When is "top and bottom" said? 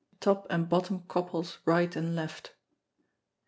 0.19-1.03